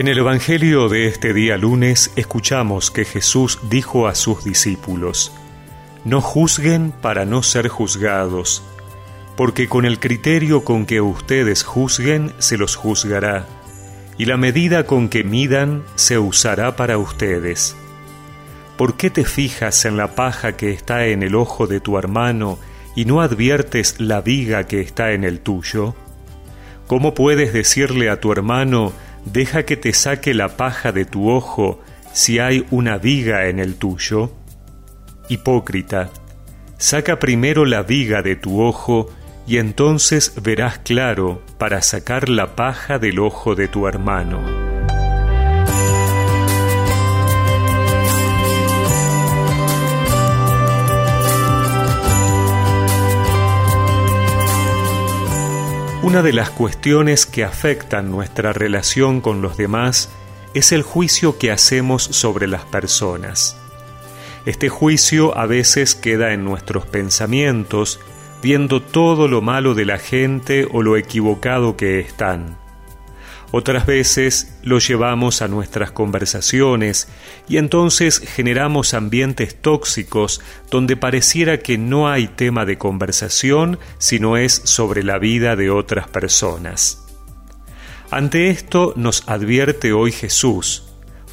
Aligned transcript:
En 0.00 0.08
el 0.08 0.16
Evangelio 0.16 0.88
de 0.88 1.08
este 1.08 1.34
día 1.34 1.58
lunes 1.58 2.10
escuchamos 2.16 2.90
que 2.90 3.04
Jesús 3.04 3.58
dijo 3.68 4.08
a 4.08 4.14
sus 4.14 4.42
discípulos, 4.42 5.30
No 6.06 6.22
juzguen 6.22 6.90
para 6.90 7.26
no 7.26 7.42
ser 7.42 7.68
juzgados, 7.68 8.62
porque 9.36 9.68
con 9.68 9.84
el 9.84 10.00
criterio 10.00 10.64
con 10.64 10.86
que 10.86 11.02
ustedes 11.02 11.64
juzguen 11.64 12.32
se 12.38 12.56
los 12.56 12.76
juzgará, 12.76 13.44
y 14.16 14.24
la 14.24 14.38
medida 14.38 14.86
con 14.86 15.10
que 15.10 15.22
midan 15.22 15.82
se 15.96 16.18
usará 16.18 16.76
para 16.76 16.96
ustedes. 16.96 17.76
¿Por 18.78 18.96
qué 18.96 19.10
te 19.10 19.26
fijas 19.26 19.84
en 19.84 19.98
la 19.98 20.14
paja 20.14 20.56
que 20.56 20.70
está 20.70 21.08
en 21.08 21.22
el 21.22 21.34
ojo 21.34 21.66
de 21.66 21.78
tu 21.78 21.98
hermano 21.98 22.58
y 22.96 23.04
no 23.04 23.20
adviertes 23.20 23.96
la 24.00 24.22
viga 24.22 24.66
que 24.66 24.80
está 24.80 25.12
en 25.12 25.24
el 25.24 25.40
tuyo? 25.40 25.94
¿Cómo 26.86 27.12
puedes 27.12 27.52
decirle 27.52 28.08
a 28.08 28.18
tu 28.18 28.32
hermano, 28.32 28.94
deja 29.24 29.64
que 29.64 29.76
te 29.76 29.92
saque 29.92 30.34
la 30.34 30.56
paja 30.56 30.92
de 30.92 31.04
tu 31.04 31.30
ojo 31.30 31.80
si 32.12 32.38
hay 32.38 32.66
una 32.70 32.98
viga 32.98 33.46
en 33.46 33.58
el 33.58 33.76
tuyo? 33.76 34.32
Hipócrita, 35.28 36.10
saca 36.78 37.18
primero 37.18 37.64
la 37.64 37.82
viga 37.82 38.22
de 38.22 38.36
tu 38.36 38.62
ojo 38.62 39.08
y 39.46 39.58
entonces 39.58 40.34
verás 40.42 40.78
claro 40.78 41.42
para 41.58 41.82
sacar 41.82 42.28
la 42.28 42.56
paja 42.56 42.98
del 42.98 43.18
ojo 43.18 43.54
de 43.54 43.68
tu 43.68 43.86
hermano. 43.86 44.59
Una 56.10 56.22
de 56.22 56.32
las 56.32 56.50
cuestiones 56.50 57.24
que 57.24 57.44
afectan 57.44 58.10
nuestra 58.10 58.52
relación 58.52 59.20
con 59.20 59.42
los 59.42 59.56
demás 59.56 60.10
es 60.54 60.72
el 60.72 60.82
juicio 60.82 61.38
que 61.38 61.52
hacemos 61.52 62.02
sobre 62.02 62.48
las 62.48 62.64
personas. 62.64 63.56
Este 64.44 64.68
juicio 64.68 65.38
a 65.38 65.46
veces 65.46 65.94
queda 65.94 66.32
en 66.32 66.44
nuestros 66.44 66.84
pensamientos, 66.84 68.00
viendo 68.42 68.82
todo 68.82 69.28
lo 69.28 69.40
malo 69.40 69.74
de 69.76 69.84
la 69.84 69.98
gente 69.98 70.66
o 70.72 70.82
lo 70.82 70.96
equivocado 70.96 71.76
que 71.76 72.00
están. 72.00 72.56
Otras 73.52 73.84
veces 73.84 74.54
lo 74.62 74.78
llevamos 74.78 75.42
a 75.42 75.48
nuestras 75.48 75.90
conversaciones 75.90 77.08
y 77.48 77.56
entonces 77.56 78.20
generamos 78.20 78.94
ambientes 78.94 79.60
tóxicos 79.60 80.40
donde 80.70 80.96
pareciera 80.96 81.58
que 81.58 81.76
no 81.76 82.08
hay 82.08 82.28
tema 82.28 82.64
de 82.64 82.78
conversación 82.78 83.80
sino 83.98 84.36
es 84.36 84.52
sobre 84.64 85.02
la 85.02 85.18
vida 85.18 85.56
de 85.56 85.70
otras 85.70 86.06
personas. 86.08 87.04
Ante 88.10 88.50
esto 88.50 88.92
nos 88.96 89.28
advierte 89.28 89.92
hoy 89.92 90.12
Jesús, 90.12 90.84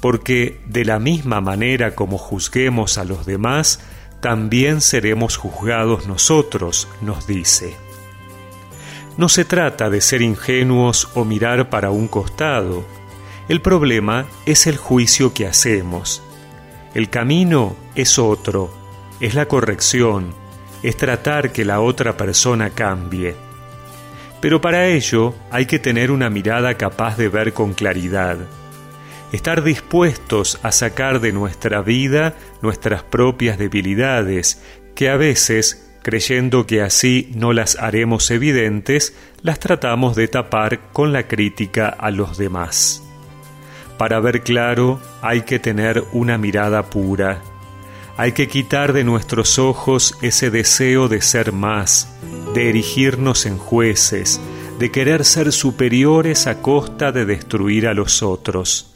porque 0.00 0.60
de 0.66 0.84
la 0.84 0.98
misma 0.98 1.40
manera 1.40 1.94
como 1.94 2.18
juzguemos 2.18 2.98
a 2.98 3.04
los 3.04 3.26
demás, 3.26 3.80
también 4.20 4.80
seremos 4.80 5.36
juzgados 5.36 6.06
nosotros, 6.06 6.88
nos 7.00 7.26
dice. 7.26 7.83
No 9.16 9.28
se 9.28 9.44
trata 9.44 9.90
de 9.90 10.00
ser 10.00 10.22
ingenuos 10.22 11.08
o 11.14 11.24
mirar 11.24 11.70
para 11.70 11.90
un 11.90 12.08
costado. 12.08 12.84
El 13.48 13.60
problema 13.60 14.26
es 14.44 14.66
el 14.66 14.76
juicio 14.76 15.32
que 15.32 15.46
hacemos. 15.46 16.22
El 16.94 17.10
camino 17.10 17.76
es 17.94 18.18
otro, 18.18 18.74
es 19.20 19.34
la 19.34 19.46
corrección, 19.46 20.34
es 20.82 20.96
tratar 20.96 21.52
que 21.52 21.64
la 21.64 21.80
otra 21.80 22.16
persona 22.16 22.70
cambie. 22.70 23.36
Pero 24.40 24.60
para 24.60 24.86
ello 24.86 25.34
hay 25.50 25.66
que 25.66 25.78
tener 25.78 26.10
una 26.10 26.28
mirada 26.28 26.74
capaz 26.74 27.16
de 27.16 27.28
ver 27.28 27.52
con 27.52 27.72
claridad, 27.72 28.38
estar 29.32 29.62
dispuestos 29.62 30.58
a 30.62 30.72
sacar 30.72 31.20
de 31.20 31.32
nuestra 31.32 31.82
vida 31.82 32.34
nuestras 32.62 33.02
propias 33.02 33.58
debilidades, 33.58 34.62
que 34.94 35.08
a 35.08 35.16
veces 35.16 35.83
creyendo 36.04 36.66
que 36.66 36.82
así 36.82 37.30
no 37.34 37.54
las 37.54 37.76
haremos 37.76 38.30
evidentes, 38.30 39.16
las 39.40 39.58
tratamos 39.58 40.14
de 40.14 40.28
tapar 40.28 40.92
con 40.92 41.14
la 41.14 41.26
crítica 41.26 41.88
a 41.88 42.10
los 42.10 42.36
demás. 42.36 43.02
Para 43.96 44.20
ver 44.20 44.42
claro 44.42 45.00
hay 45.22 45.42
que 45.42 45.58
tener 45.58 46.04
una 46.12 46.36
mirada 46.36 46.90
pura. 46.90 47.42
Hay 48.18 48.32
que 48.32 48.48
quitar 48.48 48.92
de 48.92 49.02
nuestros 49.02 49.58
ojos 49.58 50.16
ese 50.20 50.50
deseo 50.50 51.08
de 51.08 51.22
ser 51.22 51.52
más, 51.52 52.14
de 52.54 52.68
erigirnos 52.68 53.46
en 53.46 53.56
jueces, 53.56 54.40
de 54.78 54.90
querer 54.90 55.24
ser 55.24 55.52
superiores 55.52 56.46
a 56.46 56.60
costa 56.60 57.12
de 57.12 57.24
destruir 57.24 57.88
a 57.88 57.94
los 57.94 58.22
otros. 58.22 58.94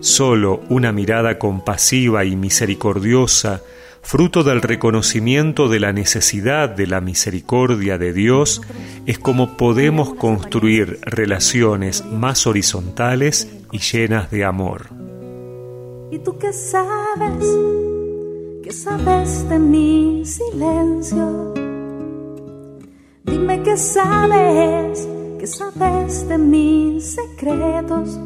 Solo 0.00 0.60
una 0.68 0.92
mirada 0.92 1.36
compasiva 1.36 2.24
y 2.24 2.36
misericordiosa 2.36 3.60
fruto 4.08 4.42
del 4.42 4.62
reconocimiento 4.62 5.68
de 5.68 5.80
la 5.80 5.92
necesidad 5.92 6.70
de 6.70 6.86
la 6.86 7.02
misericordia 7.02 7.98
de 7.98 8.14
Dios, 8.14 8.62
es 9.04 9.18
como 9.18 9.58
podemos 9.58 10.14
construir 10.14 10.98
relaciones 11.02 12.06
más 12.06 12.46
horizontales 12.46 13.52
y 13.70 13.80
llenas 13.80 14.30
de 14.30 14.46
amor. 14.46 14.86
¿Y 16.10 16.20
tú 16.20 16.38
qué 16.38 16.54
sabes? 16.54 17.44
¿Qué 18.64 18.72
sabes 18.72 19.46
de 19.46 19.58
mi 19.58 20.24
silencio? 20.24 21.52
Dime 23.24 23.62
qué 23.62 23.76
sabes, 23.76 25.06
qué 25.38 25.46
sabes 25.46 26.26
de 26.26 26.38
mis 26.38 27.14
secretos, 27.14 28.18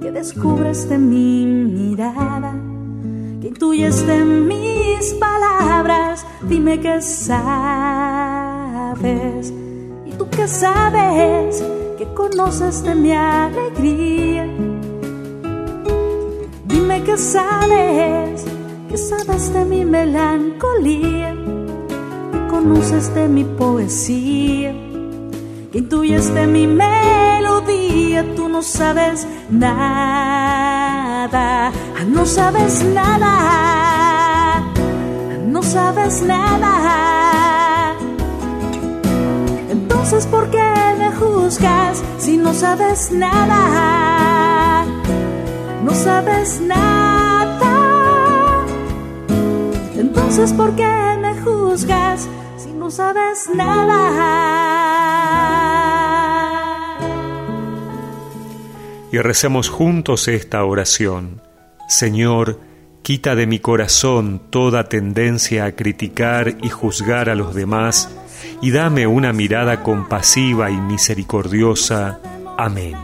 qué 0.00 0.10
descubres 0.10 0.88
de 0.88 0.96
mi 0.96 1.44
mirada 1.44 2.54
que 3.40 3.48
intuyes 3.48 4.06
de 4.06 4.24
mis 4.98 5.14
palabras, 5.14 6.26
dime 6.42 6.80
qué 6.80 7.00
sabes. 7.00 7.42
Y 10.06 10.10
tú 10.18 10.28
qué 10.30 10.48
sabes, 10.48 11.64
que 11.96 12.04
conoces 12.14 12.82
de 12.82 12.94
mi 12.96 13.12
alegría. 13.12 14.46
Dime 16.64 17.02
qué 17.04 17.16
sabes, 17.16 18.44
que 18.88 18.96
sabes 18.96 19.52
de 19.52 19.64
mi 19.64 19.84
melancolía, 19.84 21.32
que 22.32 22.46
conoces 22.48 23.14
de 23.14 23.28
mi 23.28 23.44
poesía, 23.44 24.72
que 25.70 25.78
intuyes 25.78 26.34
de 26.34 26.46
mi 26.46 26.66
melodía, 26.66 28.24
tú 28.34 28.48
no 28.48 28.62
sabes 28.62 29.28
nada. 29.50 29.78
No 32.08 32.24
sabes 32.26 32.82
nada, 32.82 33.87
no 35.58 35.64
sabes 35.64 36.22
nada. 36.22 37.96
Entonces, 39.68 40.24
¿por 40.26 40.48
qué 40.52 40.72
me 40.96 41.10
juzgas 41.16 42.00
si 42.18 42.36
no 42.36 42.54
sabes 42.54 43.10
nada? 43.10 44.84
No 45.82 45.92
sabes 45.92 46.60
nada. 46.60 47.74
Entonces, 49.96 50.52
¿por 50.52 50.76
qué 50.76 51.16
me 51.20 51.34
juzgas 51.40 52.28
si 52.56 52.70
no 52.70 52.88
sabes 52.92 53.50
nada? 53.52 53.98
Y 59.10 59.18
recemos 59.18 59.68
juntos 59.68 60.28
esta 60.28 60.64
oración. 60.64 61.42
Señor, 61.88 62.67
quita 63.08 63.34
de 63.34 63.46
mi 63.46 63.58
corazón 63.58 64.38
toda 64.50 64.84
tendencia 64.84 65.64
a 65.64 65.72
criticar 65.72 66.58
y 66.60 66.68
juzgar 66.68 67.30
a 67.30 67.34
los 67.34 67.54
demás, 67.54 68.10
y 68.60 68.70
dame 68.70 69.06
una 69.06 69.32
mirada 69.32 69.82
compasiva 69.82 70.70
y 70.70 70.76
misericordiosa. 70.76 72.20
Amén. 72.58 72.96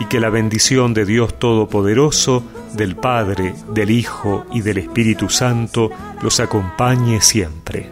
Y 0.00 0.06
que 0.06 0.18
la 0.18 0.30
bendición 0.30 0.94
de 0.94 1.04
Dios 1.04 1.38
Todopoderoso, 1.38 2.42
del 2.72 2.96
Padre, 2.96 3.54
del 3.74 3.90
Hijo 3.90 4.46
y 4.50 4.62
del 4.62 4.78
Espíritu 4.78 5.28
Santo 5.28 5.90
los 6.22 6.40
acompañe 6.40 7.20
siempre. 7.20 7.90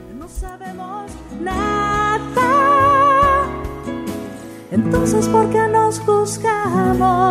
Entonces, 4.70 5.28
¿por 5.28 5.50
qué 5.50 5.68
nos 5.68 5.98
juzgamos? 5.98 7.30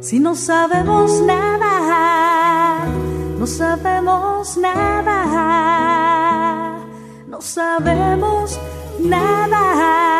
Si 0.00 0.20
no 0.20 0.36
sabemos 0.36 1.20
nada, 1.22 1.56
no 1.58 1.65
sabemos 4.46 4.56
nada, 4.56 5.18
no 7.26 7.40
sabemos 7.40 8.60
nada. 9.00 10.15